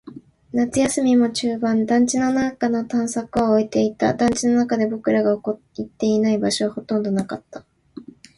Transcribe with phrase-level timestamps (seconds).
[0.51, 1.85] 夏休みも中盤。
[1.85, 4.15] 団地の中の探索は終えていた。
[4.15, 7.63] 団地の中で僕らが行っていない場所はほとんどなかった。